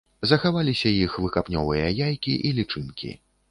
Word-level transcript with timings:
Захаваліся 0.29 0.93
іх 0.93 1.17
выкапнёвыя 1.27 1.93
яйкі 2.07 2.33
і 2.49 2.57
лічынкі. 2.63 3.15